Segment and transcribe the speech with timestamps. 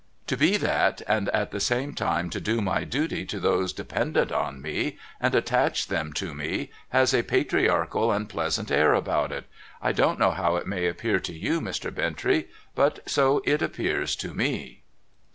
[0.25, 4.31] To be that, and at the same time to do my duty to those dependent
[4.31, 9.45] on me, and attach them to me, has a patriarchal and pleasant air about it.
[9.79, 11.91] I don't know how it may appear to you, Mr.
[11.93, 14.81] Bintrey, but so it appears to me.'